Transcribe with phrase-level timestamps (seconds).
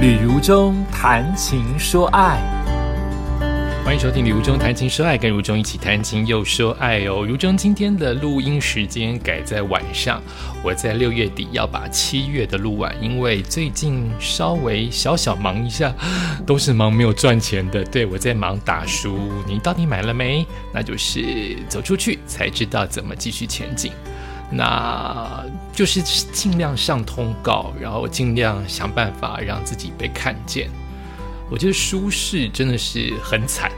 [0.00, 2.40] 旅如中谈情说爱，
[3.84, 7.22] 欢迎收听《旅如中谈情说爱》，跟如中一起谈情又说爱哦。
[7.28, 10.22] 如中今天的录音时间改在晚上，
[10.64, 15.94] 我在六月底要把七月的录完，因为最近稍微小小忙一下，
[16.46, 17.84] 都是忙没有赚钱的。
[17.84, 20.46] 对我在忙打书，你到底买了没？
[20.72, 23.92] 那就是走出去才知道怎么继续前进。
[24.50, 30.68] 那就是尽量上通告，然后尽量想办法让自己被看见。
[31.50, 33.72] 我觉得舒适真的是很惨，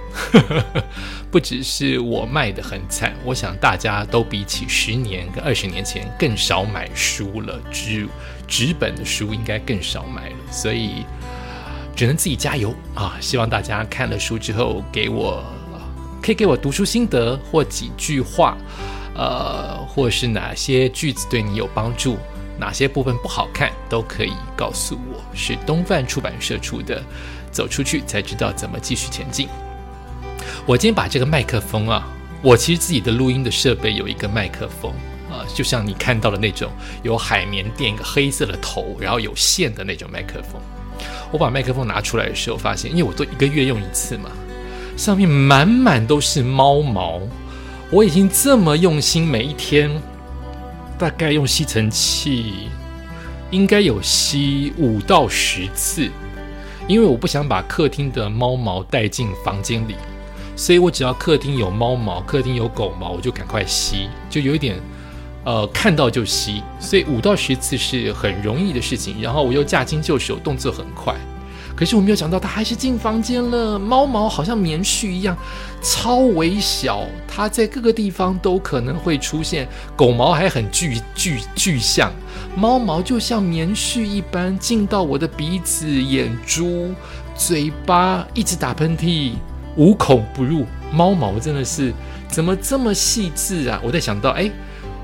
[1.30, 8.06] 不只是我卖的很惨，我想大家都比起十年跟二十年前更少买书了，纸
[8.46, 11.06] 纸本的书应该更少买了，所以
[11.96, 13.16] 只能自己加油啊！
[13.20, 15.42] 希望大家看了书之后，给我
[16.22, 18.56] 可以给我读书心得或几句话。
[19.14, 22.16] 呃，或是哪些句子对你有帮助，
[22.58, 25.22] 哪些部分不好看，都可以告诉我。
[25.34, 27.02] 是东范出版社出的，
[27.50, 29.48] 走出去才知道怎么继续前进。
[30.64, 32.08] 我今天把这个麦克风啊，
[32.40, 34.92] 我其实自己的录音的设备有一个麦克风
[35.30, 36.70] 啊，就像你看到的那种
[37.02, 40.60] 有海绵垫一个黑色的头，然后有线的那种麦克风。
[41.30, 44.30] 我把麦克风拿出来的时候，发现因为我都一个月用一次嘛，
[44.96, 47.20] 上面满满都是猫毛。
[47.92, 49.90] 我已经这么用心，每一天
[50.98, 52.70] 大概用吸尘器
[53.50, 56.10] 应该有吸五到十次，
[56.88, 59.96] 因为我不想把客厅的猫毛带进房间里，
[60.56, 64.80] 所以我只要客厅有猫毛、客厅有狗毛，我就赶快吸，就有一点
[65.44, 69.20] 呃看到就吸，所以五到十次是很容易的事情。
[69.20, 71.14] 然后我又驾轻就熟，动作很快。
[71.74, 73.78] 可是我没有想到，它还是进房间了。
[73.78, 75.36] 猫毛好像棉絮一样，
[75.82, 79.66] 超微小，它在各个地方都可能会出现。
[79.96, 82.12] 狗毛还很具具具象，
[82.54, 86.92] 猫毛就像棉絮一般进到我的鼻子、眼珠、
[87.34, 89.32] 嘴巴，一直打喷嚏，
[89.76, 90.66] 无孔不入。
[90.92, 91.92] 猫毛真的是
[92.28, 93.80] 怎么这么细致啊？
[93.82, 94.50] 我在想到，哎，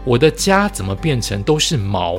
[0.04, 2.18] 我的家怎么变成都是毛？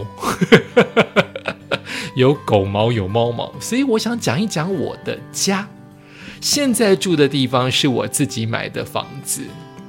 [2.19, 5.65] 有狗毛，有猫毛，所以我想讲一讲我的家。
[6.41, 9.45] 现在住的地方是我自己买的房子，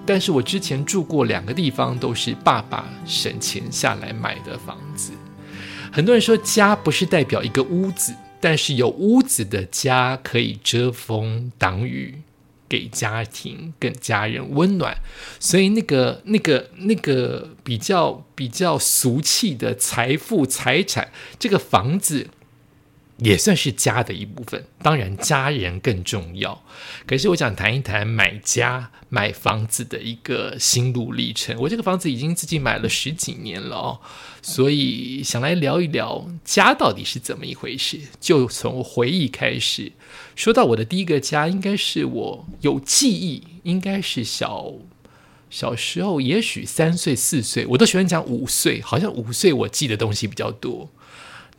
[0.07, 5.11] 但是我之前住过两个地方，都是爸爸省钱下来买的房子。
[5.91, 12.15] 很多人说家不是代表一个屋子，但是有屋子的家可以遮风挡雨。
[12.71, 14.97] 给家庭、跟家人温暖，
[15.39, 22.29] 所以那个、那个、那个比较比较俗气的财富、财产，这个房子。
[23.21, 26.63] 也算是家的一部分，当然家人更重要。
[27.07, 31.57] 可是我想谈一谈买家买房子的一个心路历程。
[31.61, 34.01] 我这个房子已经自己买了十几年了哦，
[34.41, 38.01] 所以想来聊一聊家到底是怎么一回事。
[38.19, 39.93] 就从回忆开始，
[40.35, 44.73] 说到我的第一个家，应该是我有记忆，应该是小
[45.51, 50.89] 小时候，也许三岁四岁，我都喜欢讲五岁，好像五岁我记的东西比较多。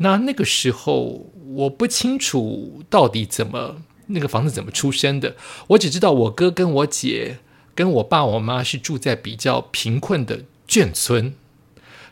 [0.01, 5.35] 那那个时候我不清楚到底怎么那个房子怎么出生的，
[5.67, 7.37] 我只知道我哥跟我姐
[7.75, 11.33] 跟我爸我妈是住在比较贫困的眷村，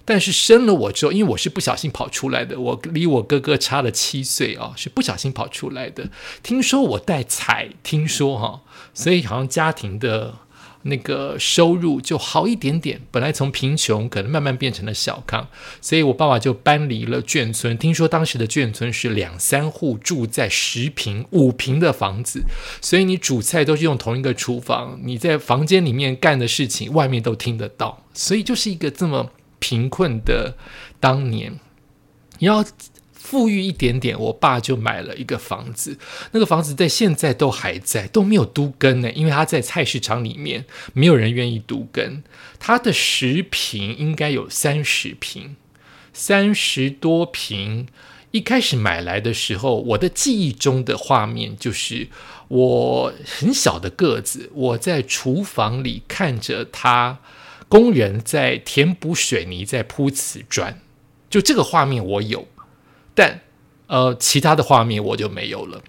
[0.05, 6.09] 但是生了我之后，因为我是不小心跑出来的，我离我哥哥差了七岁啊，是不小心跑出来的。
[6.44, 8.61] 听说我带彩，听说哈，
[8.94, 10.35] 所以好像家庭的。
[10.84, 15.47] 那个收入就好一点点，本来从贫穷可能慢慢变成了小康，
[15.81, 17.78] 所以我爸爸就搬离了眷村。
[17.78, 22.44] 听说当时的眷村是两三户住在十平、五平的房子，
[22.81, 30.56] 所以你煮菜都是用同一个厨房，你在房间里面干的事情，外面都听得到，所以就是一个这么贫困的
[31.00, 31.59] 当年，
[32.39, 32.66] 你要。
[33.22, 36.00] 富裕一点点，我爸就买了一个房子，
[36.31, 42.24] 那个房子在现在都还在，都没有都根呢，因为他在菜市场里面，没有人愿意都根。
[42.59, 45.57] 他的十平应该有三十平，
[46.13, 47.88] 三十多平。
[48.31, 52.07] 一开始买来的时候，我的记忆中的画面就是
[52.48, 57.19] 我很小的个子，我在厨房里看着他
[57.68, 60.80] 工人在填补水泥，在铺瓷砖，
[61.30, 62.48] 就这个画面我有。
[63.19, 63.42] 但，
[63.88, 65.81] 呃，其他的画面我就没有了，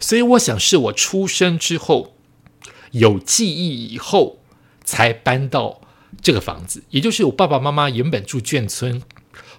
[0.00, 2.14] 所以我想是我出生之后
[2.92, 4.38] 有记忆以后
[4.82, 5.82] 才搬到
[6.22, 9.02] 这个房子，也就是我爸爸妈妈原本住眷村，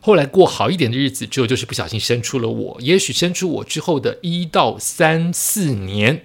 [0.01, 6.23] 后来过好一点的日子之后，就是不小心生出了我，也许生出我之后的一到三四年，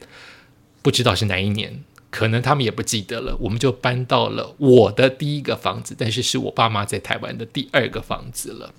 [0.81, 8.73] 不知道是哪一年，可能他们也不记得了，我们就搬到了我的第一个房子，但是是我爸妈在台湾的第二个房子了。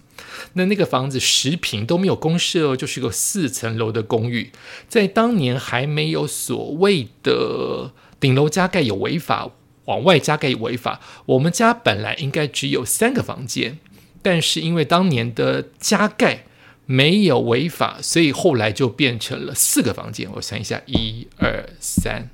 [0.53, 4.51] 那那个房子十平都没有公设哦，就是个四层楼的公寓，
[4.87, 9.51] 在当年还没有所谓的顶楼加盖有违法，
[9.85, 10.99] 往外加盖有违法。
[11.25, 13.79] 我们家本来应该只有三个房间，
[14.21, 16.45] 但是因为当年的加盖
[16.85, 20.29] 没有违法，所以后来就变成了四个房间。
[20.35, 22.29] 我算一下，一二三。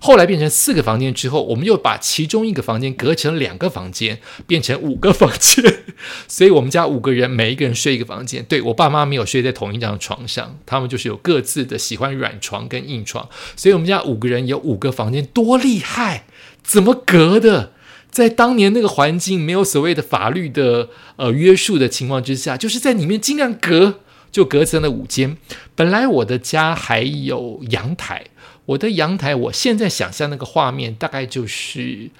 [0.00, 5.64] 后来变成四个房间之后，我们又把其中一个房间隔成两个房间，变成五个房间。
[6.28, 8.44] 所以我们家五个人，每一个人睡一个房间。
[8.44, 13.28] 对我爸妈没有睡在同一张床上，他们就是有各自的喜欢软床跟硬床。
[13.56, 16.26] 所以我们家五个人有五个房间，多厉害！
[16.62, 17.72] 怎么隔的？
[18.10, 24.00] 在当年那个环境没有所谓的法律的呃约束的情况之下，就是在里面尽量隔，
[24.32, 25.36] 就隔成了五间。
[25.74, 28.24] 本来我的家还有阳台。
[28.66, 32.10] 我的阳台，我现在想象那个画面，大概就是，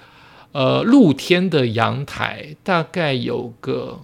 [0.53, 3.99] 呃，露天的阳台，大概有个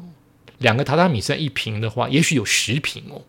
[0.57, 3.21] 两个榻榻米算一平的话，也许有十平哦。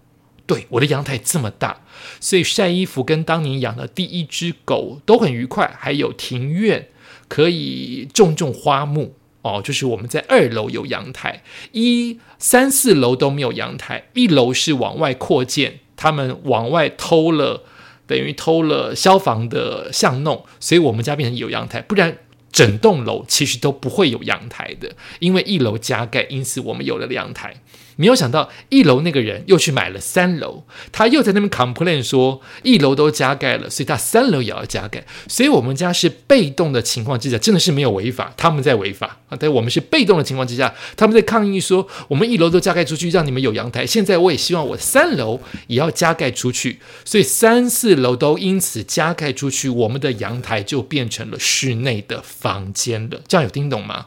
[0.46, 1.82] 对，我的阳台这么大，
[2.18, 6.88] 所以晒衣服跟当年养的第一只狗都很愉快，还有庭院
[7.28, 9.62] 可以种种花木哦。
[9.64, 17.62] 就是我们在二楼有阳台，一三四楼都没有阳台，一楼是往外扩建，他们往外偷了。
[18.06, 22.18] 等于偷了消防的巷弄，所以我们家变成有阳台，不然
[22.52, 27.54] 整栋楼其实都不会有阳台的，因为一楼加盖，因此我们有了阳台。
[27.96, 35.04] 没有想到一楼那个人又去买了三楼，他又在那边 complain 说一楼都加盖了，所以他三楼也要加盖。
[35.28, 39.36] 所以我们家是被动的情况之下，真的是没有违法，他们在违法啊！
[39.38, 43.86] 但我们是被动的情况之下，他们在抗议说我们一楼都加盖出去，让你们有阳台。
[43.86, 53.20] 现在我也希望我三楼也要加盖出去，所以三四楼都因此加盖出去，我们的阳台就变成了室内的房间了。
[53.28, 54.06] 这样有听懂吗？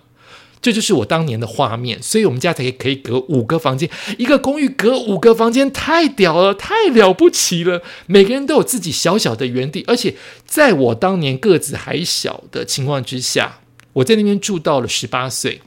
[0.62, 7.82] 这就是我当年的画面，所以我们家才可以隔五个房间，一个公寓隔五个房间，太屌了，太了不起了！
[8.08, 10.16] 每个人都有自己小小的园地，而且
[10.46, 13.60] 在我当年个子还小的情况之下，
[13.94, 15.62] 我在那边住到了十八岁，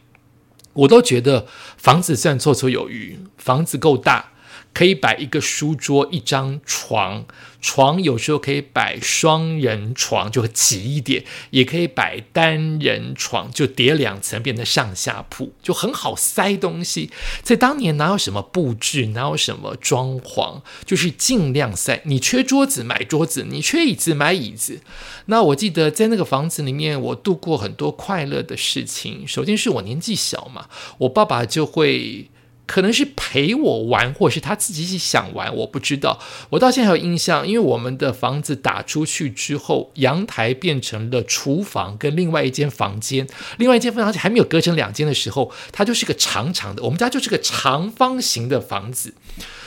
[0.72, 1.46] 我都觉得
[1.76, 4.32] 房子算绰绰有余，房子够大。
[4.72, 7.26] 可以摆一个书桌，一张床，
[7.60, 17.10] 床有时候可以摆双人床，就挤一点；也可以摆单人床，就叠两层，变成上下铺，就很好塞东西。
[17.42, 22.00] 在当年哪有什么布置，哪有什么装潢，就是尽量塞。
[22.04, 24.80] 你缺桌子买桌子，你缺椅子买椅子。
[25.26, 29.26] 那我记得在那个房子里面，我度过很多快乐的事情。
[29.26, 30.68] 首先是我年纪小嘛，
[30.98, 32.30] 我爸爸就会。
[32.70, 36.20] 可能是陪我玩，或是他自己想玩，我不知道。
[36.50, 43.26] 我到现在还有印象，因为我们的房子打出去之后，阳台变成了厨房跟另外一间房间，
[43.58, 46.84] 另外一间房间还没有隔成两间的时候，它就是个长长的。
[46.84, 49.14] 我们家就是个长方形的房子，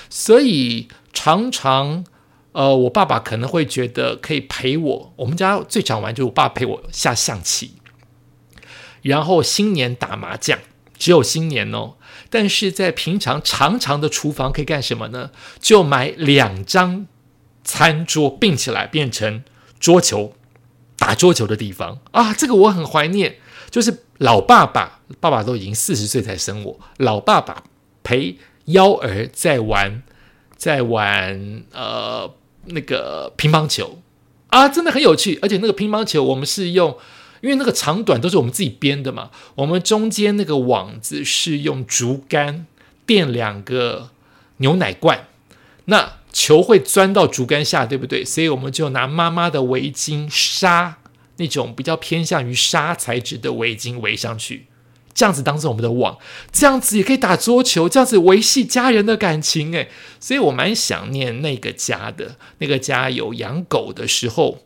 [0.09, 2.05] 所以常常，
[2.53, 5.13] 呃，我爸爸可能会觉得可以陪我。
[5.17, 7.73] 我们家最常玩就是我爸陪我下象棋，
[9.01, 10.57] 然后新年打麻将，
[10.97, 11.95] 只有新年哦。
[12.33, 15.29] 但是在平常长长的厨房可以干什么呢？
[15.59, 17.05] 就买两张
[17.63, 19.43] 餐桌并起来变成
[19.79, 20.33] 桌球
[20.97, 22.33] 打桌球的地方啊！
[22.33, 23.35] 这个我很怀念，
[23.69, 27.65] 就是老爸爸，爸爸都已经四十岁才生我，老爸爸
[28.01, 30.01] 陪幺儿在玩，
[30.57, 32.33] 在玩呃
[32.65, 34.01] 那个乒乓球
[34.47, 36.97] 啊，真的很有趣，而且那个乒乓球我们是用。
[37.43, 42.65] 因为那个长短都是我们自己编的嘛，我们中间那个网子是用竹竿
[43.05, 44.11] 垫两个
[44.57, 45.27] 牛奶罐，
[45.85, 48.23] 那球会钻到竹竿下，对不对？
[48.23, 50.99] 所以我们就拿妈妈的围巾纱
[51.35, 54.67] 那种比较偏向于纱材质的围巾围上去，
[55.13, 56.17] 这样子当做我们的网，
[56.49, 59.89] 这样子也可以打桌球，这样子维系家人的感情诶，
[60.21, 64.59] 所以我蛮想念那个家的，那个家有养狗的时候，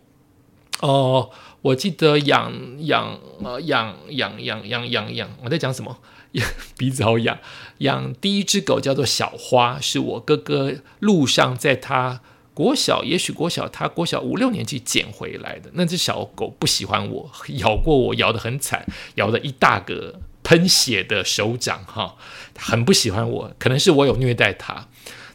[0.81, 1.31] 哦。
[1.67, 2.53] 我记得养
[2.85, 5.97] 养呃养养养养养养，我在讲什么？
[6.77, 7.37] 鼻子好痒。
[7.79, 12.21] 养第一只狗叫做小花，是我哥哥路上在他
[12.53, 15.69] 国小，也许国小他国小五六年级捡回来的。
[15.73, 22.15] 那只小狗不喜欢我，咬过我，咬得很惨，咬了一大个喷血的手掌，哈，
[22.57, 23.51] 很不喜欢我。
[23.59, 24.87] 可能是我有虐待它。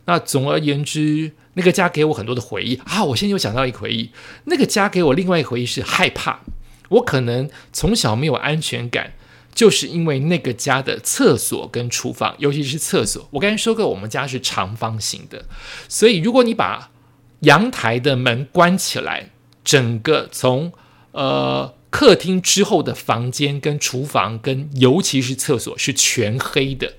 [0.07, 1.33] 那总而言之。
[1.55, 3.05] 那个家给我很多的回忆啊！
[3.05, 4.11] 我现在又想到一个回忆，
[4.45, 6.41] 那个家给我另外一个回忆是害怕。
[6.89, 9.15] 我可能从小没有安全感，
[9.55, 13.29] 就是因为那个家的厕所跟厨房，尤其是厕所。
[13.33, 15.47] 我刚才说过，我们家是长方形的，
[15.89, 16.91] 所以如果你把
[17.41, 19.31] 阳台的门关起来，
[19.65, 20.73] 整个从
[21.13, 26.95] 呃客厅之后的房间跟厨房跟尤其是厕所是全黑的。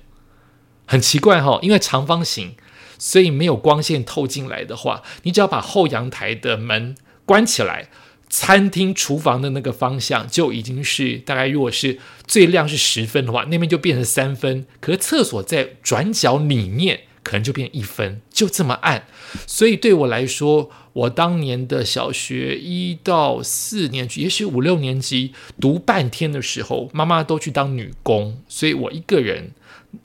[0.86, 2.54] 很奇怪哈，因为长方形，
[2.98, 7.88] 所以没有光线透进来的话，你只要把后阳台的门关起来，
[8.28, 14.66] 餐厅厨房的那个方向就已经是大概，如果是最亮是十分的话，那边就变成三分。
[14.80, 19.06] 可是厕所在转角里面，可能就变一分，就这么暗。
[19.46, 29.52] 所以对我来说，我当年的小学一到四年级，也许五六年级读半天的时候，妈妈都去当女工，所以我一个人。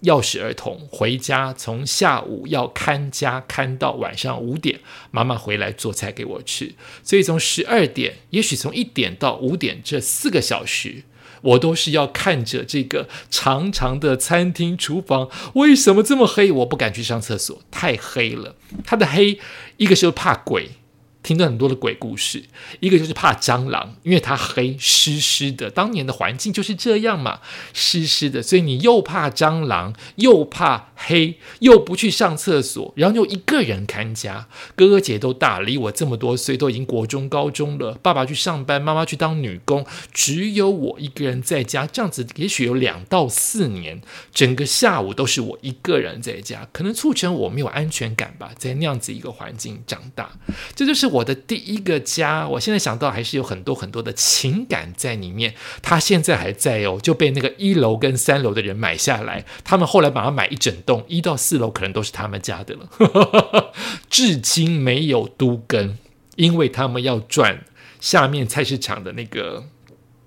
[0.04, 4.80] 钥匙儿童回家，从下午要看家看到晚上五点，
[5.12, 6.74] 妈妈回来做菜给我吃。
[7.04, 11.04] 所以从十二点，也许从一点到五点这四个小时，
[11.42, 15.30] 我都是要看着这个长长的餐厅厨房。
[15.54, 16.52] 为什么这么黑？
[16.52, 18.56] 我不敢去上厕所，太黑了。
[18.86, 19.40] 它的黑，
[19.78, 20.72] 一个是怕鬼。
[21.22, 22.46] 听到很多的鬼故事，
[22.80, 25.70] 一个就是怕蟑螂，因为它黑湿湿的。
[25.70, 27.42] 当年的环境就是这样嘛，
[27.74, 34.48] 湿湿的，所以你又怕蟑螂，又怕黑，又不去上厕所，然后又一个人看家。
[34.78, 38.00] 哥哥姐都大，离我这么多岁，都已经国中、高中了。
[38.02, 41.86] 爸爸去上班，妈妈去当女工，只有我一个人在家。
[41.86, 44.02] 这样子也许有两到四年，
[44.34, 48.52] 整个下午都是我一个人在家，可能促成我没有安全感吧。
[48.58, 50.32] 在那样子一个环境长大，
[50.74, 51.09] 这就是。
[51.10, 55.54] 我的第一个家，我现在想到还是有很多很多的情感在里面。
[55.82, 59.46] 他现在还在哦，就被那个一楼跟三楼的人买下来。
[59.64, 63.74] 他们后来把它买一整栋，一到四楼可能都是他们家的了。
[64.10, 65.98] 至今没有都根，
[66.36, 67.66] 因为他们要赚
[68.00, 69.66] 下面菜市场的那个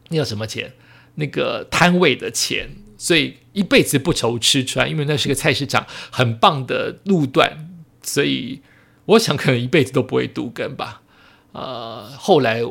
[0.09, 0.73] 那叫什么钱？
[1.15, 7.69] 那个摊位的钱，所以一辈子不愁吃穿，因为那是个菜市场，很棒的路段，
[8.03, 8.63] 所以。
[9.05, 11.03] 我想可能一辈子都不会读根吧。
[11.53, 12.63] 呃，后来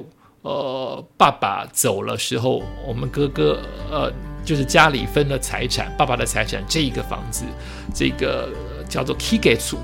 [0.42, 3.60] 呃，爸爸走了时候，我们哥哥
[3.92, 4.12] 呃，
[4.44, 7.44] 就是家里分了财产，爸爸的财产这一个房子，
[7.94, 8.50] 这个
[8.90, 9.78] 叫做 k i g e t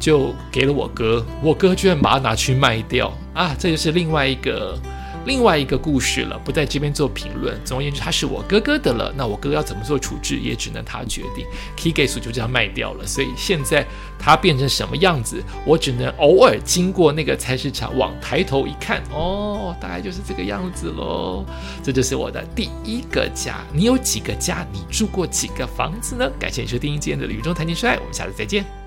[0.00, 3.54] 就给了我哥，我哥居然把它拿去卖掉啊！
[3.58, 4.76] 这就是另外一个。
[5.24, 7.58] 另外一个故事了，不在这边做评论。
[7.64, 9.12] 总而言之，他是我哥哥的了。
[9.16, 11.46] 那我哥哥要怎么做处置，也只能他决定。
[11.76, 13.86] Keygate 就这样卖掉了，所以现在
[14.18, 21.44] 他变成什么样子，我只能偶尔经过那个菜市场，往抬头一看，哦，大概就是这个样子喽。
[21.82, 23.60] 这就是我的第一个家。
[23.72, 24.66] 你有几个家？
[24.72, 26.30] 你住过几个房子呢？
[26.38, 28.81] 感谢你收听今天的《旅中谈情说爱》，我们下次再见。